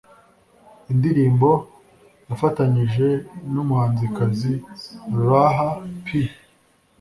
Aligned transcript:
indirimbo 0.91 1.49
yafatanyije 2.29 3.07
n’umuhanzikazi 3.53 4.53
Rah 5.27 5.55
P 6.03 6.05